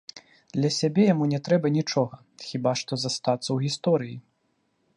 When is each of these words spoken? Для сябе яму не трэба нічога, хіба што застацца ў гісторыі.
Для 0.55 0.69
сябе 0.77 1.03
яму 1.13 1.27
не 1.33 1.39
трэба 1.49 1.67
нічога, 1.75 2.15
хіба 2.47 2.71
што 2.81 2.93
застацца 3.03 3.45
ў 3.55 3.69
гісторыі. 3.69 4.17